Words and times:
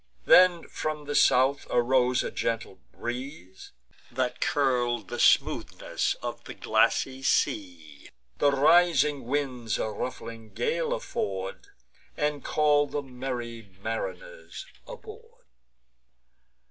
Then 0.25 0.67
from 0.67 1.05
the 1.05 1.13
south 1.13 1.67
arose 1.69 2.23
a 2.23 2.31
gentle 2.31 2.79
breeze 2.91 3.71
That 4.11 4.41
curl'd 4.41 5.09
the 5.09 5.19
smoothness 5.19 6.15
of 6.23 6.43
the 6.45 6.55
glassy 6.55 7.21
seas; 7.21 8.09
The 8.39 8.49
rising 8.51 9.25
winds 9.25 9.77
a 9.77 9.91
ruffling 9.91 10.55
gale 10.55 10.91
afford, 10.91 11.67
And 12.17 12.43
call 12.43 12.87
the 12.87 13.03
merry 13.03 13.61
mariners 13.83 14.65
aboard. 14.87 15.45